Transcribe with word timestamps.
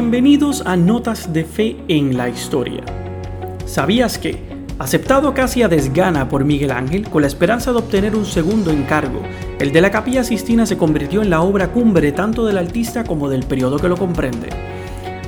Bienvenidos 0.00 0.62
a 0.64 0.78
Notas 0.78 1.30
de 1.30 1.44
Fe 1.44 1.76
en 1.88 2.16
la 2.16 2.30
Historia. 2.30 2.82
¿Sabías 3.66 4.16
que, 4.16 4.42
aceptado 4.78 5.34
casi 5.34 5.62
a 5.62 5.68
desgana 5.68 6.26
por 6.26 6.46
Miguel 6.46 6.70
Ángel 6.70 7.06
con 7.10 7.20
la 7.20 7.28
esperanza 7.28 7.70
de 7.70 7.80
obtener 7.80 8.16
un 8.16 8.24
segundo 8.24 8.70
encargo, 8.70 9.20
el 9.58 9.72
de 9.72 9.82
la 9.82 9.90
Capilla 9.90 10.24
Sistina 10.24 10.64
se 10.64 10.78
convirtió 10.78 11.20
en 11.20 11.28
la 11.28 11.42
obra 11.42 11.68
cumbre 11.68 12.12
tanto 12.12 12.46
del 12.46 12.56
artista 12.56 13.04
como 13.04 13.28
del 13.28 13.42
periodo 13.42 13.78
que 13.78 13.90
lo 13.90 13.98
comprende? 13.98 14.48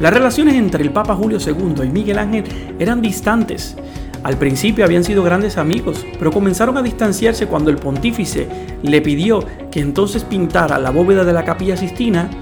Las 0.00 0.14
relaciones 0.14 0.54
entre 0.54 0.82
el 0.82 0.90
Papa 0.90 1.14
Julio 1.16 1.36
II 1.38 1.84
y 1.84 1.90
Miguel 1.90 2.18
Ángel 2.18 2.44
eran 2.78 3.02
distantes. 3.02 3.76
Al 4.22 4.38
principio 4.38 4.86
habían 4.86 5.04
sido 5.04 5.22
grandes 5.22 5.58
amigos, 5.58 6.06
pero 6.18 6.30
comenzaron 6.30 6.78
a 6.78 6.82
distanciarse 6.82 7.46
cuando 7.46 7.68
el 7.68 7.76
pontífice 7.76 8.48
le 8.82 9.02
pidió 9.02 9.44
que 9.70 9.80
entonces 9.80 10.24
pintara 10.24 10.78
la 10.78 10.88
bóveda 10.88 11.24
de 11.24 11.34
la 11.34 11.44
Capilla 11.44 11.76
Sistina 11.76 12.41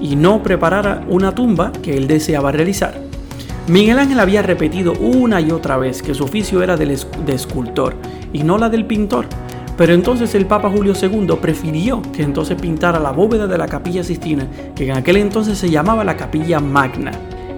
y 0.00 0.16
no 0.16 0.42
preparara 0.42 1.04
una 1.08 1.34
tumba 1.34 1.72
que 1.82 1.96
él 1.96 2.06
deseaba 2.06 2.52
realizar. 2.52 3.00
Miguel 3.66 3.98
Ángel 3.98 4.20
había 4.20 4.42
repetido 4.42 4.94
una 4.94 5.40
y 5.40 5.50
otra 5.50 5.76
vez 5.76 6.02
que 6.02 6.14
su 6.14 6.24
oficio 6.24 6.62
era 6.62 6.76
de 6.76 6.96
escultor 7.28 7.94
y 8.32 8.42
no 8.42 8.56
la 8.56 8.70
del 8.70 8.86
pintor, 8.86 9.26
pero 9.78 9.94
entonces 9.94 10.34
el 10.34 10.44
Papa 10.44 10.70
Julio 10.70 10.92
II 11.00 11.36
prefirió 11.40 12.02
que 12.12 12.24
entonces 12.24 12.60
pintara 12.60 12.98
la 12.98 13.12
bóveda 13.12 13.46
de 13.46 13.56
la 13.56 13.68
Capilla 13.68 14.02
Sistina, 14.02 14.44
que 14.74 14.90
en 14.90 14.96
aquel 14.96 15.18
entonces 15.18 15.56
se 15.56 15.70
llamaba 15.70 16.02
la 16.02 16.16
Capilla 16.16 16.58
Magna. 16.58 17.12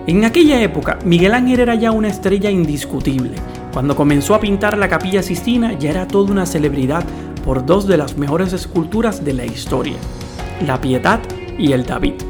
En 0.06 0.26
aquella 0.26 0.60
época, 0.60 0.98
Miguel 1.02 1.32
Ángel 1.32 1.60
era 1.60 1.74
ya 1.76 1.92
una 1.92 2.08
estrella 2.08 2.50
indiscutible. 2.50 3.30
Cuando 3.72 3.96
comenzó 3.96 4.34
a 4.34 4.40
pintar 4.40 4.76
la 4.76 4.90
Capilla 4.90 5.22
Sistina, 5.22 5.78
ya 5.78 5.90
era 5.90 6.06
toda 6.06 6.30
una 6.30 6.44
celebridad 6.44 7.04
por 7.42 7.64
dos 7.64 7.86
de 7.86 7.96
las 7.96 8.18
mejores 8.18 8.52
esculturas 8.52 9.24
de 9.24 9.32
la 9.32 9.46
historia, 9.46 9.96
la 10.66 10.78
Pietad 10.78 11.20
y 11.58 11.72
el 11.72 11.86
David. 11.86 12.29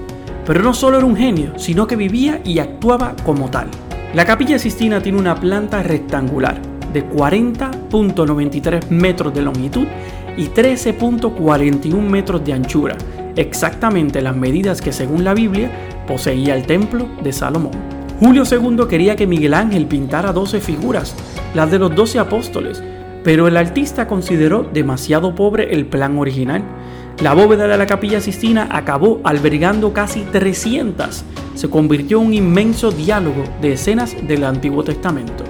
Pero 0.50 0.64
no 0.64 0.74
solo 0.74 0.96
era 0.96 1.06
un 1.06 1.14
genio, 1.14 1.52
sino 1.60 1.86
que 1.86 1.94
vivía 1.94 2.40
y 2.44 2.58
actuaba 2.58 3.14
como 3.24 3.50
tal. 3.50 3.68
La 4.14 4.24
capilla 4.24 4.58
Sistina 4.58 5.00
tiene 5.00 5.16
una 5.16 5.36
planta 5.36 5.80
rectangular 5.84 6.60
de 6.92 7.08
40.93 7.08 8.88
metros 8.88 9.32
de 9.32 9.42
longitud 9.42 9.86
y 10.36 10.46
13.41 10.48 12.00
metros 12.00 12.44
de 12.44 12.52
anchura, 12.52 12.96
exactamente 13.36 14.20
las 14.20 14.34
medidas 14.34 14.82
que 14.82 14.92
según 14.92 15.22
la 15.22 15.34
Biblia 15.34 15.70
poseía 16.08 16.56
el 16.56 16.66
templo 16.66 17.06
de 17.22 17.32
Salomón. 17.32 17.70
Julio 18.18 18.42
II 18.42 18.88
quería 18.88 19.14
que 19.14 19.28
Miguel 19.28 19.54
Ángel 19.54 19.86
pintara 19.86 20.32
12 20.32 20.58
figuras, 20.58 21.14
las 21.54 21.70
de 21.70 21.78
los 21.78 21.94
12 21.94 22.18
apóstoles, 22.18 22.82
pero 23.22 23.46
el 23.46 23.56
artista 23.56 24.08
consideró 24.08 24.64
demasiado 24.64 25.32
pobre 25.32 25.72
el 25.74 25.86
plan 25.86 26.18
original 26.18 26.64
la 27.20 27.34
bóveda 27.34 27.66
de 27.66 27.76
la 27.76 27.86
capilla 27.86 28.18
Sistina 28.20 28.66
acabó 28.70 29.20
albergando 29.24 29.92
casi 29.92 30.22
300. 30.22 31.22
Se 31.54 31.68
convirtió 31.68 32.18
en 32.20 32.28
un 32.28 32.34
inmenso 32.34 32.90
diálogo 32.90 33.44
de 33.60 33.74
escenas 33.74 34.16
del 34.26 34.44
Antiguo 34.44 34.82
Testamento. 34.84 35.44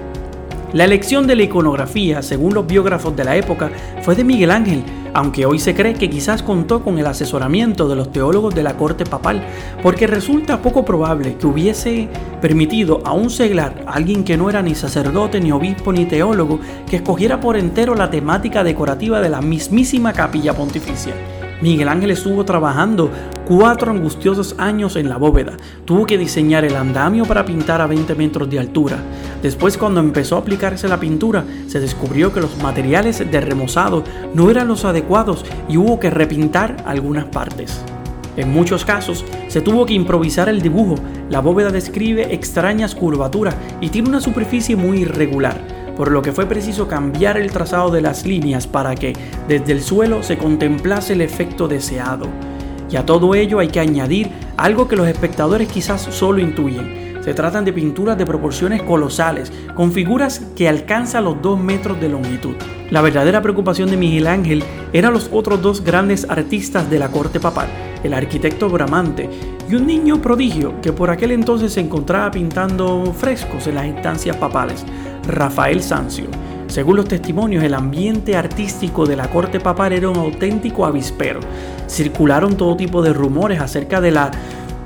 La 0.73 0.83
elección 0.83 1.27
de 1.27 1.35
la 1.35 1.43
iconografía, 1.43 2.21
según 2.21 2.53
los 2.53 2.67
biógrafos 2.67 3.15
de 3.15 3.23
la 3.23 3.37
época, 3.37 3.71
fue 4.01 4.15
de 4.15 4.25
Miguel 4.25 4.51
Ángel, 4.51 4.83
aunque 5.13 5.45
hoy 5.45 5.59
se 5.59 5.73
cree 5.73 5.93
que 5.93 6.09
quizás 6.09 6.43
contó 6.43 6.83
con 6.83 6.99
el 6.99 7.05
asesoramiento 7.05 7.87
de 7.87 7.95
los 7.95 8.11
teólogos 8.11 8.53
de 8.53 8.63
la 8.63 8.75
corte 8.75 9.05
papal, 9.05 9.41
porque 9.81 10.07
resulta 10.07 10.61
poco 10.61 10.83
probable 10.83 11.35
que 11.37 11.47
hubiese 11.47 12.09
permitido 12.41 13.01
a 13.05 13.13
un 13.13 13.29
seglar, 13.29 13.83
alguien 13.87 14.25
que 14.25 14.37
no 14.37 14.49
era 14.49 14.61
ni 14.61 14.75
sacerdote, 14.75 15.39
ni 15.39 15.53
obispo, 15.53 15.93
ni 15.93 16.05
teólogo, 16.05 16.59
que 16.89 16.97
escogiera 16.97 17.39
por 17.39 17.55
entero 17.55 17.95
la 17.95 18.09
temática 18.09 18.63
decorativa 18.63 19.21
de 19.21 19.29
la 19.29 19.41
mismísima 19.41 20.11
capilla 20.13 20.53
pontificia. 20.53 21.13
Miguel 21.61 21.89
Ángel 21.89 22.09
estuvo 22.09 22.43
trabajando 22.43 23.11
cuatro 23.45 23.91
angustiosos 23.91 24.55
años 24.57 24.95
en 24.95 25.09
la 25.09 25.17
bóveda. 25.17 25.53
Tuvo 25.85 26.07
que 26.07 26.17
diseñar 26.17 26.65
el 26.65 26.75
andamio 26.75 27.25
para 27.25 27.45
pintar 27.45 27.81
a 27.81 27.87
20 27.87 28.15
metros 28.15 28.49
de 28.49 28.59
altura. 28.59 28.97
Después, 29.43 29.77
cuando 29.77 29.99
empezó 29.99 30.35
a 30.35 30.39
aplicarse 30.39 30.87
la 30.87 30.99
pintura, 30.99 31.45
se 31.67 31.79
descubrió 31.79 32.33
que 32.33 32.41
los 32.41 32.57
materiales 32.63 33.19
de 33.19 33.41
remozado 33.41 34.03
no 34.33 34.49
eran 34.49 34.67
los 34.67 34.85
adecuados 34.85 35.45
y 35.69 35.77
hubo 35.77 35.99
que 35.99 36.09
repintar 36.09 36.77
algunas 36.85 37.25
partes. 37.25 37.79
En 38.37 38.51
muchos 38.51 38.83
casos, 38.83 39.23
se 39.47 39.61
tuvo 39.61 39.85
que 39.85 39.93
improvisar 39.93 40.49
el 40.49 40.61
dibujo. 40.61 40.95
La 41.29 41.41
bóveda 41.41 41.69
describe 41.69 42.33
extrañas 42.33 42.95
curvaturas 42.95 43.55
y 43.81 43.89
tiene 43.89 44.09
una 44.09 44.21
superficie 44.21 44.75
muy 44.75 45.01
irregular 45.01 45.80
por 46.01 46.11
lo 46.11 46.23
que 46.23 46.31
fue 46.31 46.47
preciso 46.47 46.87
cambiar 46.87 47.37
el 47.37 47.51
trazado 47.51 47.91
de 47.91 48.01
las 48.01 48.25
líneas 48.25 48.65
para 48.65 48.95
que 48.95 49.13
desde 49.47 49.71
el 49.71 49.83
suelo 49.83 50.23
se 50.23 50.35
contemplase 50.35 51.13
el 51.13 51.21
efecto 51.21 51.67
deseado. 51.67 52.25
Y 52.89 52.95
a 52.95 53.05
todo 53.05 53.35
ello 53.35 53.59
hay 53.59 53.67
que 53.67 53.81
añadir 53.81 54.31
algo 54.57 54.87
que 54.87 54.95
los 54.95 55.07
espectadores 55.07 55.67
quizás 55.67 56.01
solo 56.01 56.39
intuyen. 56.39 57.21
Se 57.23 57.35
tratan 57.35 57.65
de 57.65 57.73
pinturas 57.73 58.17
de 58.17 58.25
proporciones 58.25 58.81
colosales, 58.81 59.53
con 59.75 59.91
figuras 59.91 60.41
que 60.55 60.67
alcanzan 60.67 61.25
los 61.25 61.39
2 61.39 61.59
metros 61.59 62.01
de 62.01 62.09
longitud. 62.09 62.55
La 62.89 63.01
verdadera 63.01 63.43
preocupación 63.43 63.91
de 63.91 63.97
Miguel 63.97 64.25
Ángel 64.25 64.63
eran 64.93 65.13
los 65.13 65.29
otros 65.31 65.61
dos 65.61 65.83
grandes 65.83 66.27
artistas 66.27 66.89
de 66.89 66.97
la 66.97 67.09
corte 67.09 67.39
papal, 67.39 67.67
el 68.03 68.15
arquitecto 68.15 68.69
Bramante 68.69 69.29
y 69.69 69.75
un 69.75 69.85
niño 69.85 70.19
prodigio 70.19 70.81
que 70.81 70.91
por 70.91 71.11
aquel 71.11 71.29
entonces 71.31 71.73
se 71.73 71.79
encontraba 71.79 72.31
pintando 72.31 73.13
frescos 73.13 73.67
en 73.67 73.75
las 73.75 73.85
instancias 73.85 74.35
papales, 74.35 74.83
Rafael 75.27 75.81
Sancio. 75.81 76.25
Según 76.67 76.95
los 76.95 77.05
testimonios, 77.05 77.63
el 77.63 77.73
ambiente 77.73 78.37
artístico 78.37 79.05
de 79.05 79.15
la 79.17 79.29
corte 79.29 79.59
papal 79.59 79.91
era 79.91 80.09
un 80.09 80.17
auténtico 80.17 80.85
avispero. 80.85 81.41
Circularon 81.87 82.55
todo 82.55 82.77
tipo 82.77 83.01
de 83.01 83.11
rumores 83.11 83.59
acerca 83.59 83.99
de 83.99 84.11
la 84.11 84.31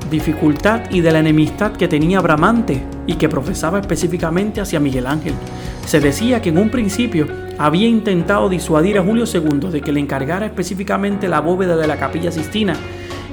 dificultad 0.09 0.89
y 0.89 1.01
de 1.01 1.11
la 1.11 1.19
enemistad 1.19 1.73
que 1.73 1.87
tenía 1.87 2.21
Bramante 2.21 2.81
y 3.07 3.15
que 3.15 3.29
profesaba 3.29 3.79
específicamente 3.79 4.61
hacia 4.61 4.79
Miguel 4.79 5.07
Ángel. 5.07 5.33
Se 5.85 5.99
decía 5.99 6.41
que 6.41 6.49
en 6.49 6.57
un 6.57 6.69
principio 6.69 7.27
había 7.57 7.87
intentado 7.87 8.49
disuadir 8.49 8.97
a 8.97 9.03
Julio 9.03 9.25
II 9.31 9.69
de 9.69 9.81
que 9.81 9.91
le 9.91 9.99
encargara 9.99 10.45
específicamente 10.45 11.27
la 11.27 11.39
bóveda 11.39 11.75
de 11.75 11.87
la 11.87 11.97
capilla 11.97 12.31
Sistina 12.31 12.75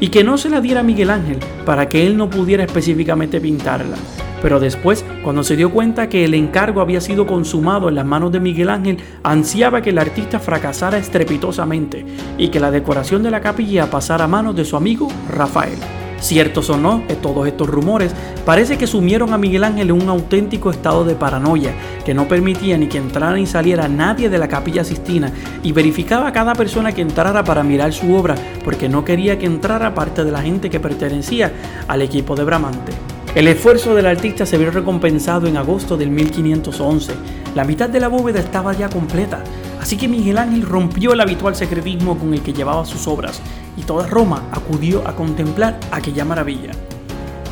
y 0.01 0.09
que 0.09 0.25
no 0.25 0.37
se 0.37 0.51
la 0.51 0.61
diera 0.61 0.81
a 0.81 0.83
Miguel 0.85 1.11
Ángel 1.11 1.39
para 1.65 1.89
que 1.89 2.07
él 2.07 2.17
no 2.17 2.29
pudiera 2.29 2.65
específicamente 2.65 3.41
pintarla. 3.41 3.97
Pero 4.43 4.59
después, 4.59 5.05
cuando 5.23 5.45
se 5.45 5.57
dio 5.57 5.71
cuenta 5.71 6.09
que 6.09 6.25
el 6.25 6.35
encargo 6.35 6.81
había 6.81 7.01
sido 7.01 7.27
consumado 7.27 7.89
en 7.89 7.95
las 7.95 8.05
manos 8.05 8.33
de 8.33 8.41
Miguel 8.41 8.71
Ángel, 8.71 8.99
ansiaba 9.23 9.81
que 9.81 9.91
el 9.91 9.99
artista 9.99 10.41
fracasara 10.41 10.99
estrepitosamente 10.99 12.05
y 12.37 12.49
que 12.49 12.59
la 12.59 12.73
decoración 12.73 13.23
de 13.23 13.31
la 13.31 13.41
capilla 13.41 13.89
pasara 13.89 14.25
a 14.25 14.29
manos 14.29 14.57
de 14.57 14.65
su 14.65 14.77
amigo 14.77 15.09
Rafael. 15.31 15.79
Ciertos 16.19 16.71
o 16.71 16.77
no, 16.77 17.03
todos 17.21 17.49
estos 17.49 17.69
rumores, 17.69 18.15
parece 18.45 18.79
que 18.79 18.87
sumieron 18.87 19.33
a 19.33 19.39
Miguel 19.39 19.65
Ángel 19.65 19.91
en 19.91 20.03
un 20.03 20.09
auténtico 20.09 20.71
estado 20.71 21.05
de 21.05 21.17
paranoia, 21.17 21.73
que 22.05 22.15
no 22.15 22.29
permitía 22.29 22.79
ni 22.79 22.87
que 22.87 22.99
entrara 22.99 23.35
ni 23.35 23.47
saliera 23.47 23.89
nadie 23.89 24.29
de 24.29 24.39
la 24.39 24.49
capilla 24.49 24.85
Sistina 24.85 25.33
y 25.65 25.73
verificaba 25.73 26.29
a 26.29 26.33
cada 26.33 26.55
persona 26.55 26.93
que 26.93 27.03
entrara 27.03 27.43
para 27.43 27.65
mirar 27.65 27.93
su 27.93 28.15
obra, 28.15 28.37
porque 28.65 28.89
no 28.89 29.05
quería 29.05 29.39
que 29.39 29.47
entrara 29.47 29.95
parte 29.95 30.25
de 30.25 30.31
la 30.31 30.43
gente 30.43 30.71
que 30.71 30.79
pertenecía 30.79 31.53
al 31.89 32.03
equipo 32.03 32.37
de 32.37 32.45
Bramante. 32.45 33.12
El 33.35 33.49
esfuerzo 33.49 33.95
del 33.95 34.05
artista 34.05 34.45
se 34.45 34.59
vio 34.59 34.71
recompensado 34.71 35.47
en 35.47 35.57
agosto 35.57 35.97
del 35.97 36.11
1511. 36.11 37.15
La 37.55 37.65
mitad 37.65 37.89
de 37.89 37.99
la 37.99 38.09
bóveda 38.09 38.41
estaba 38.41 38.75
ya 38.75 38.91
completa, 38.91 39.43
así 39.81 39.97
que 39.97 40.07
Miguel 40.07 40.37
Ángel 40.37 40.61
rompió 40.61 41.15
el 41.15 41.21
habitual 41.23 41.57
secretismo 41.57 42.19
con 42.19 42.35
el 42.35 42.43
que 42.43 42.53
llevaba 42.53 42.85
sus 42.85 43.09
obras 43.09 43.41
y 43.75 43.85
toda 43.85 44.07
Roma 44.07 44.51
acudió 44.53 45.09
a 45.09 45.17
contemplar 45.17 45.81
aquella 45.91 46.27
maravilla. 46.27 46.73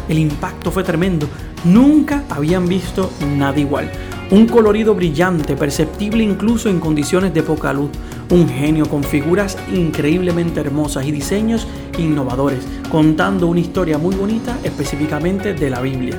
El 0.07 0.19
impacto 0.19 0.71
fue 0.71 0.85
tremendo, 0.85 1.27
nunca 1.65 2.25
habían 2.29 2.69
visto 2.69 3.11
nada 3.39 3.59
igual. 3.59 3.91
Un 4.33 4.47
colorido 4.47 4.95
brillante, 4.95 5.57
perceptible 5.57 6.23
incluso 6.23 6.69
en 6.69 6.79
condiciones 6.79 7.35
de 7.35 7.43
poca 7.43 7.73
luz. 7.73 7.91
Un 8.31 8.49
genio 8.49 8.89
con 8.89 9.03
figuras 9.03 9.59
increíblemente 9.75 10.61
hermosas 10.61 11.05
y 11.05 11.11
diseños 11.11 11.67
innovadores, 11.99 12.65
contando 12.93 13.49
una 13.49 13.59
historia 13.59 13.99
muy 13.99 14.15
bonita 14.15 14.57
específicamente 14.63 15.53
de 15.53 15.69
la 15.69 15.81
Biblia. 15.81 16.17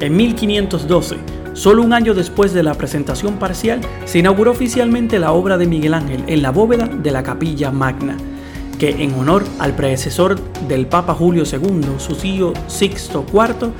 En 0.00 0.16
1512, 0.16 1.18
solo 1.52 1.84
un 1.84 1.92
año 1.92 2.14
después 2.14 2.52
de 2.52 2.64
la 2.64 2.74
presentación 2.74 3.36
parcial, 3.36 3.80
se 4.06 4.18
inauguró 4.18 4.50
oficialmente 4.50 5.20
la 5.20 5.30
obra 5.30 5.56
de 5.56 5.66
Miguel 5.66 5.94
Ángel 5.94 6.24
en 6.26 6.42
la 6.42 6.50
bóveda 6.50 6.88
de 6.88 7.12
la 7.12 7.22
Capilla 7.22 7.70
Magna 7.70 8.16
que 8.76 8.90
en 9.02 9.14
honor 9.14 9.42
al 9.58 9.74
predecesor 9.74 10.38
del 10.68 10.86
Papa 10.86 11.14
Julio 11.14 11.44
II, 11.50 11.94
su 11.96 12.14
tío 12.14 12.52
Sixto 12.66 13.24
IV, 13.32 13.70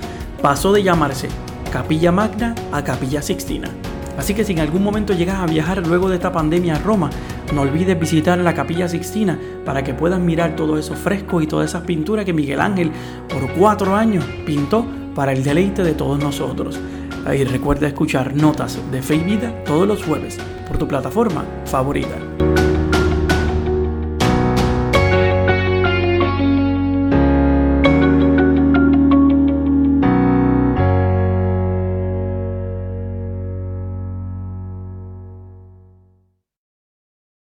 pasó 0.40 0.72
de 0.72 0.82
llamarse 0.82 1.28
Capilla 1.76 2.10
Magna 2.10 2.54
a 2.72 2.82
Capilla 2.82 3.20
Sixtina. 3.20 3.68
Así 4.16 4.32
que 4.32 4.44
si 4.44 4.54
en 4.54 4.60
algún 4.60 4.82
momento 4.82 5.12
llegas 5.12 5.40
a 5.40 5.46
viajar 5.46 5.86
luego 5.86 6.08
de 6.08 6.14
esta 6.14 6.32
pandemia 6.32 6.76
a 6.76 6.78
Roma, 6.78 7.10
no 7.52 7.60
olvides 7.60 8.00
visitar 8.00 8.38
la 8.38 8.54
Capilla 8.54 8.88
Sixtina 8.88 9.38
para 9.62 9.84
que 9.84 9.92
puedas 9.92 10.18
mirar 10.18 10.56
todo 10.56 10.78
eso 10.78 10.94
fresco 10.94 11.42
y 11.42 11.46
todas 11.46 11.68
esas 11.68 11.82
pinturas 11.82 12.24
que 12.24 12.32
Miguel 12.32 12.62
Ángel 12.62 12.90
por 13.28 13.52
cuatro 13.52 13.94
años 13.94 14.24
pintó 14.46 14.86
para 15.14 15.32
el 15.32 15.44
deleite 15.44 15.84
de 15.84 15.92
todos 15.92 16.18
nosotros. 16.18 16.80
Y 17.30 17.44
recuerda 17.44 17.88
escuchar 17.88 18.34
Notas 18.34 18.78
de 18.90 19.02
Fe 19.02 19.16
y 19.16 19.24
Vida 19.24 19.62
todos 19.66 19.86
los 19.86 20.02
jueves 20.02 20.38
por 20.66 20.78
tu 20.78 20.88
plataforma 20.88 21.44
favorita. 21.66 22.65